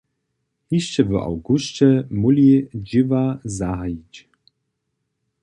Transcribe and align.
Hišće 0.69 1.01
w 1.09 1.11
awgusće 1.29 1.89
móhli 2.19 2.49
dźěła 2.87 3.25
zahajić. 3.57 4.13